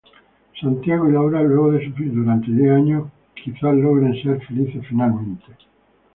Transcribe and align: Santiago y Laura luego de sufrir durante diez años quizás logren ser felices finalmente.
Santiago 0.59 1.07
y 1.07 1.11
Laura 1.11 1.43
luego 1.43 1.73
de 1.73 1.85
sufrir 1.85 2.11
durante 2.11 2.51
diez 2.51 2.71
años 2.71 3.07
quizás 3.35 3.75
logren 3.75 4.19
ser 4.23 4.43
felices 4.47 4.81
finalmente. 4.89 5.45